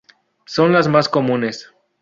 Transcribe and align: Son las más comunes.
Son 0.47 0.71
las 0.73 0.87
más 0.87 1.07
comunes. 1.07 1.71